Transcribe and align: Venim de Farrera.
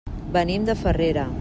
Venim 0.37 0.65
de 0.71 0.77
Farrera. 0.81 1.29